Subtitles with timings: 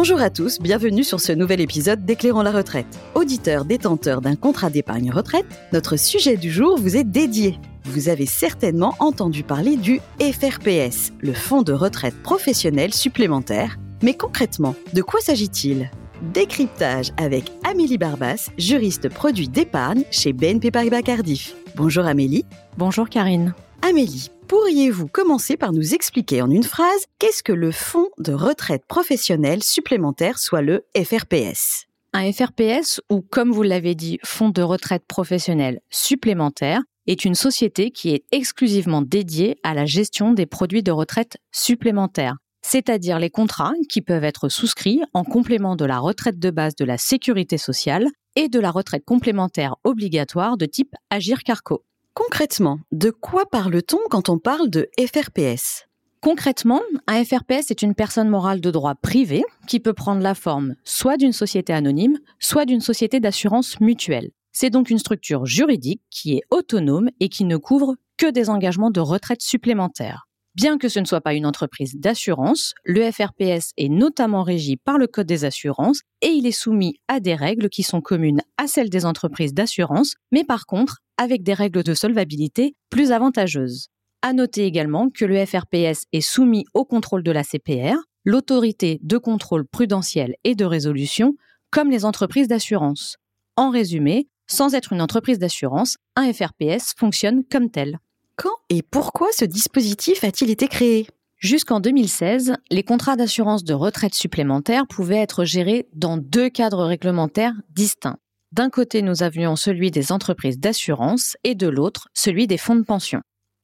[0.00, 2.86] Bonjour à tous, bienvenue sur ce nouvel épisode d'Éclairons la retraite.
[3.16, 7.58] Auditeur détenteur d'un contrat d'épargne retraite, notre sujet du jour vous est dédié.
[7.82, 13.76] Vous avez certainement entendu parler du FRPS, le Fonds de retraite professionnel supplémentaire.
[14.04, 15.90] Mais concrètement, de quoi s'agit-il?
[16.32, 21.56] Décryptage avec Amélie Barbas, juriste produit d'épargne chez BNP Paribas Cardiff.
[21.74, 22.44] Bonjour Amélie.
[22.76, 23.52] Bonjour Karine.
[23.82, 28.84] Amélie, pourriez-vous commencer par nous expliquer en une phrase qu'est-ce que le Fonds de retraite
[28.88, 35.04] professionnelle supplémentaire, soit le FRPS Un FRPS, ou comme vous l'avez dit, Fonds de retraite
[35.06, 40.92] professionnelle supplémentaire, est une société qui est exclusivement dédiée à la gestion des produits de
[40.92, 46.50] retraite supplémentaires, c'est-à-dire les contrats qui peuvent être souscrits en complément de la retraite de
[46.50, 51.84] base de la sécurité sociale et de la retraite complémentaire obligatoire de type Agir Carco.
[52.18, 55.86] Concrètement, de quoi parle-t-on quand on parle de FRPS
[56.20, 60.74] Concrètement, un FRPS est une personne morale de droit privé qui peut prendre la forme
[60.82, 64.32] soit d'une société anonyme, soit d'une société d'assurance mutuelle.
[64.50, 68.90] C'est donc une structure juridique qui est autonome et qui ne couvre que des engagements
[68.90, 70.27] de retraite supplémentaires.
[70.58, 74.98] Bien que ce ne soit pas une entreprise d'assurance, le FRPS est notamment régi par
[74.98, 78.66] le Code des assurances et il est soumis à des règles qui sont communes à
[78.66, 83.86] celles des entreprises d'assurance, mais par contre avec des règles de solvabilité plus avantageuses.
[84.20, 89.16] À noter également que le FRPS est soumis au contrôle de la CPR, l'autorité de
[89.16, 91.36] contrôle prudentiel et de résolution,
[91.70, 93.16] comme les entreprises d'assurance.
[93.54, 98.00] En résumé, sans être une entreprise d'assurance, un FRPS fonctionne comme tel.
[98.40, 101.08] Quand et pourquoi ce dispositif a-t-il été créé?
[101.38, 107.54] Jusqu'en 2016, les contrats d'assurance de retraite supplémentaire pouvaient être gérés dans deux cadres réglementaires
[107.70, 108.18] distincts.
[108.52, 112.84] D'un côté, nous avions celui des entreprises d'assurance et de l'autre, celui des fonds de
[112.84, 113.22] pension.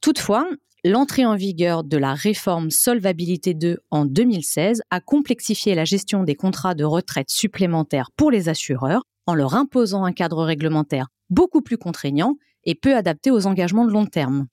[0.00, 0.48] Toutefois,
[0.84, 6.34] l'entrée en vigueur de la réforme Solvabilité 2 en 2016 a complexifié la gestion des
[6.34, 11.78] contrats de retraite supplémentaires pour les assureurs en leur imposant un cadre réglementaire beaucoup plus
[11.78, 14.48] contraignant et peu adapté aux engagements de long terme.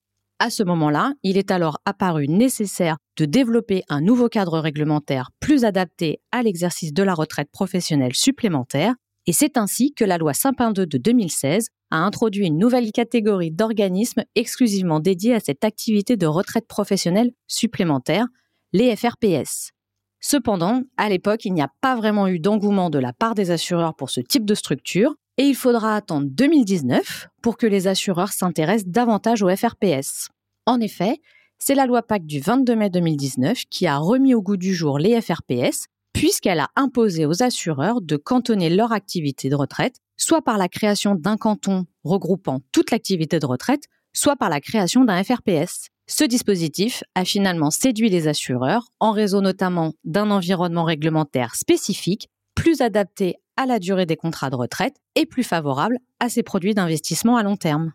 [0.46, 5.64] À ce moment-là, il est alors apparu nécessaire de développer un nouveau cadre réglementaire plus
[5.64, 8.94] adapté à l'exercice de la retraite professionnelle supplémentaire,
[9.26, 13.52] et c'est ainsi que la loi Sapin 2 de 2016 a introduit une nouvelle catégorie
[13.52, 18.26] d'organismes exclusivement dédiés à cette activité de retraite professionnelle supplémentaire,
[18.74, 19.72] les FRPS.
[20.20, 23.96] Cependant, à l'époque, il n'y a pas vraiment eu d'engouement de la part des assureurs
[23.96, 28.92] pour ce type de structure, et il faudra attendre 2019 pour que les assureurs s'intéressent
[28.92, 30.33] davantage au FRPS.
[30.66, 31.20] En effet,
[31.60, 34.98] c'est la loi PAC du 22 mai 2019 qui a remis au goût du jour
[34.98, 40.58] les FRPS, puisqu'elle a imposé aux assureurs de cantonner leur activité de retraite, soit par
[40.58, 45.88] la création d'un canton regroupant toute l'activité de retraite, soit par la création d'un FRPS.
[46.08, 52.82] Ce dispositif a finalement séduit les assureurs en raison notamment d'un environnement réglementaire spécifique, plus
[52.82, 57.38] adapté à la durée des contrats de retraite et plus favorable à ces produits d'investissement
[57.38, 57.94] à long terme.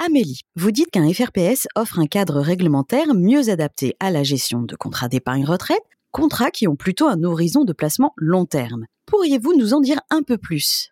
[0.00, 4.76] Amélie, vous dites qu'un FRPS offre un cadre réglementaire mieux adapté à la gestion de
[4.76, 5.82] contrats d'épargne retraite,
[6.12, 8.86] contrats qui ont plutôt un horizon de placement long terme.
[9.06, 10.90] Pourriez-vous nous en dire un peu plus?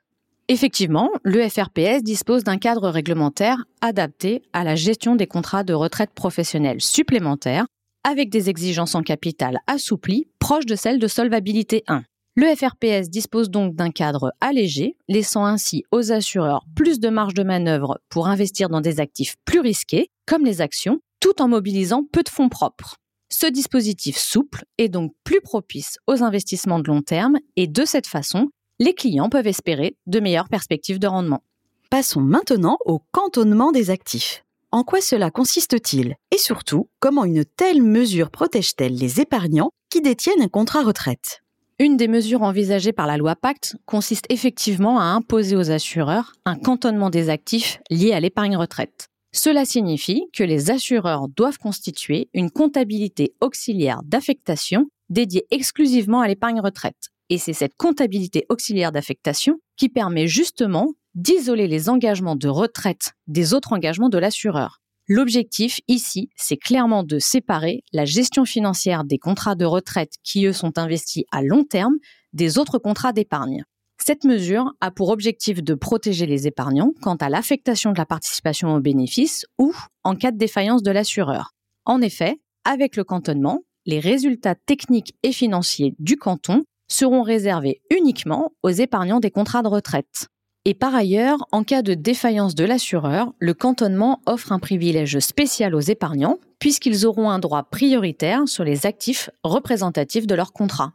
[0.49, 6.11] Effectivement, le FRPS dispose d'un cadre réglementaire adapté à la gestion des contrats de retraite
[6.12, 7.66] professionnelle supplémentaires
[8.03, 12.03] avec des exigences en capital assouplies proches de celles de solvabilité 1.
[12.39, 17.43] Le FRPS dispose donc d'un cadre allégé, laissant ainsi aux assureurs plus de marge de
[17.43, 22.23] manœuvre pour investir dans des actifs plus risqués, comme les actions, tout en mobilisant peu
[22.23, 22.97] de fonds propres.
[23.31, 28.07] Ce dispositif souple est donc plus propice aux investissements de long terme et de cette
[28.07, 31.43] façon, les clients peuvent espérer de meilleures perspectives de rendement.
[31.89, 34.45] Passons maintenant au cantonnement des actifs.
[34.73, 36.17] En quoi cela consiste-t-il?
[36.31, 41.41] Et surtout, comment une telle mesure protège-t-elle les épargnants qui détiennent un contrat retraite?
[41.79, 46.57] Une des mesures envisagées par la loi Pacte consiste effectivement à imposer aux assureurs un
[46.57, 49.09] cantonnement des actifs liés à l'épargne retraite.
[49.33, 56.61] Cela signifie que les assureurs doivent constituer une comptabilité auxiliaire d'affectation dédiée exclusivement à l'épargne
[56.61, 57.11] retraite.
[57.28, 63.53] Et c'est cette comptabilité auxiliaire d'affectation qui permet justement d'isoler les engagements de retraite des
[63.53, 64.81] autres engagements de l'assureur.
[65.09, 70.53] L'objectif ici, c'est clairement de séparer la gestion financière des contrats de retraite qui, eux,
[70.53, 71.95] sont investis à long terme
[72.33, 73.63] des autres contrats d'épargne.
[74.05, 78.75] Cette mesure a pour objectif de protéger les épargnants quant à l'affectation de la participation
[78.75, 79.73] aux bénéfices ou
[80.03, 81.53] en cas de défaillance de l'assureur.
[81.85, 88.53] En effet, avec le cantonnement, les résultats techniques et financiers du canton seront réservés uniquement
[88.63, 90.27] aux épargnants des contrats de retraite.
[90.68, 95.77] Et par ailleurs, en cas de défaillance de l'assureur, le cantonnement offre un privilège spécial
[95.77, 100.95] aux épargnants, puisqu'ils auront un droit prioritaire sur les actifs représentatifs de leur contrat.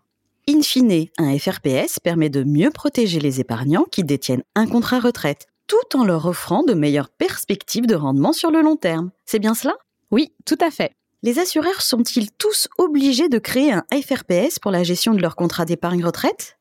[0.50, 5.48] In fine, un FRPS permet de mieux protéger les épargnants qui détiennent un contrat retraite,
[5.68, 9.12] tout en leur offrant de meilleures perspectives de rendement sur le long terme.
[9.26, 9.76] C'est bien cela?
[10.12, 10.92] Oui, tout à fait.
[11.24, 15.64] Les assureurs sont-ils tous obligés de créer un FRPS pour la gestion de leur contrat
[15.64, 16.58] d'épargne retraite?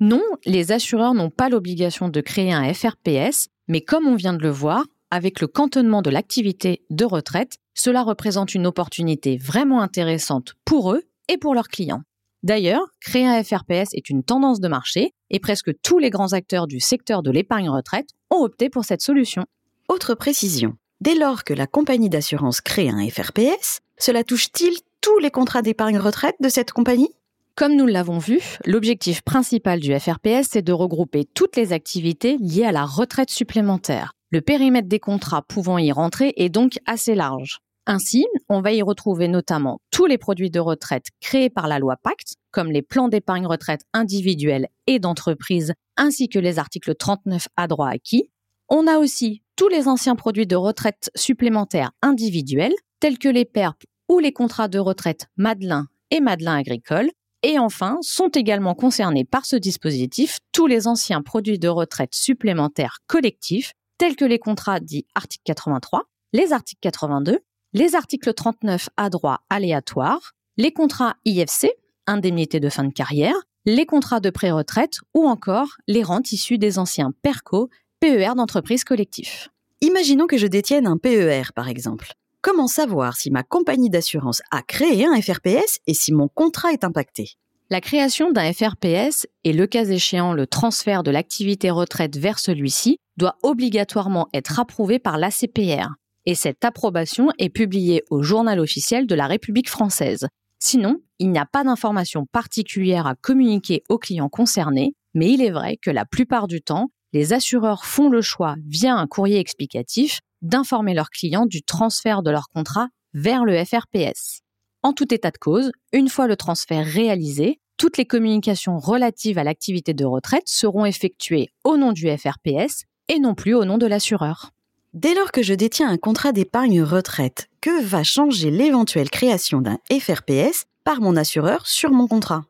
[0.00, 4.42] Non, les assureurs n'ont pas l'obligation de créer un FRPS, mais comme on vient de
[4.42, 10.54] le voir, avec le cantonnement de l'activité de retraite, cela représente une opportunité vraiment intéressante
[10.64, 12.02] pour eux et pour leurs clients.
[12.42, 16.66] D'ailleurs, créer un FRPS est une tendance de marché et presque tous les grands acteurs
[16.66, 19.44] du secteur de l'épargne retraite ont opté pour cette solution.
[19.88, 25.30] Autre précision, dès lors que la compagnie d'assurance crée un FRPS, cela touche-t-il tous les
[25.30, 27.10] contrats d'épargne retraite de cette compagnie?
[27.54, 32.64] Comme nous l'avons vu, l'objectif principal du FRPS, c'est de regrouper toutes les activités liées
[32.64, 34.14] à la retraite supplémentaire.
[34.30, 37.58] Le périmètre des contrats pouvant y rentrer est donc assez large.
[37.86, 41.96] Ainsi, on va y retrouver notamment tous les produits de retraite créés par la loi
[42.02, 47.66] Pacte, comme les plans d'épargne retraite individuels et d'entreprise, ainsi que les articles 39 à
[47.66, 48.30] droit acquis.
[48.70, 53.84] On a aussi tous les anciens produits de retraite supplémentaires individuels, tels que les PERP
[54.08, 57.10] ou les contrats de retraite Madelin et Madelin agricole.
[57.42, 62.98] Et enfin, sont également concernés par ce dispositif tous les anciens produits de retraite supplémentaires
[63.06, 67.40] collectifs, tels que les contrats dits article 83, les articles 82
[67.72, 71.70] les articles 39 à droit aléatoire, les contrats IFC,
[72.06, 73.34] indemnité de fin de carrière,
[73.64, 79.48] les contrats de pré-retraite ou encore les rentes issues des anciens PERCO, PER d'entreprise collectif.
[79.80, 82.12] Imaginons que je détienne un PER par exemple.
[82.42, 86.82] Comment savoir si ma compagnie d'assurance a créé un FRPS et si mon contrat est
[86.82, 87.36] impacté?
[87.70, 92.98] La création d'un FRPS et le cas échéant le transfert de l'activité retraite vers celui-ci
[93.16, 95.90] doit obligatoirement être approuvé par l'ACPR,
[96.26, 100.26] et cette approbation est publiée au journal officiel de la République française.
[100.58, 105.52] Sinon, il n'y a pas d'informations particulières à communiquer aux clients concernés, mais il est
[105.52, 110.18] vrai que la plupart du temps, les assureurs font le choix, via un courrier explicatif,
[110.42, 114.40] d'informer leurs clients du transfert de leur contrat vers le FRPS.
[114.82, 119.44] En tout état de cause, une fois le transfert réalisé, toutes les communications relatives à
[119.44, 123.86] l'activité de retraite seront effectuées au nom du FRPS et non plus au nom de
[123.86, 124.50] l'assureur.
[124.92, 129.78] Dès lors que je détiens un contrat d'épargne retraite, que va changer l'éventuelle création d'un
[129.90, 132.44] FRPS par mon assureur sur mon contrat?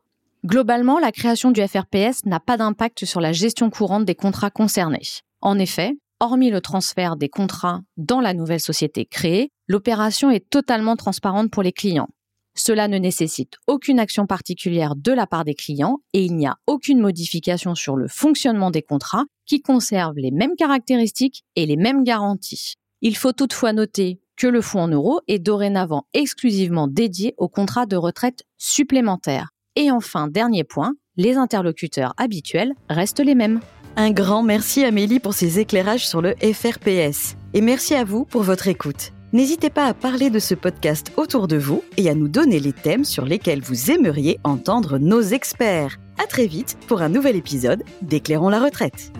[0.45, 5.07] Globalement, la création du FRPS n'a pas d'impact sur la gestion courante des contrats concernés.
[5.41, 10.95] En effet, hormis le transfert des contrats dans la nouvelle société créée, l'opération est totalement
[10.95, 12.09] transparente pour les clients.
[12.55, 16.59] Cela ne nécessite aucune action particulière de la part des clients et il n'y a
[16.69, 22.05] aucune modification sur le fonctionnement des contrats qui conservent les mêmes caractéristiques et les mêmes
[22.05, 22.75] garanties.
[23.01, 27.87] Il faut toutefois noter que le fonds en euros est dorénavant exclusivement dédié aux contrats
[27.87, 29.49] de retraite supplémentaires.
[29.75, 33.61] Et enfin, dernier point, les interlocuteurs habituels restent les mêmes.
[33.97, 37.37] Un grand merci Amélie pour ces éclairages sur le FRPS.
[37.53, 39.13] Et merci à vous pour votre écoute.
[39.35, 42.73] N'hésitez pas à parler de ce podcast autour de vous et à nous donner les
[42.73, 45.99] thèmes sur lesquels vous aimeriez entendre nos experts.
[46.23, 49.13] À très vite pour un nouvel épisode d'Éclairons la retraite.